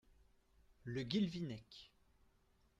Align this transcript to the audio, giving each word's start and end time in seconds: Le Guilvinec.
Le 0.83 1.03
Guilvinec. 1.03 1.91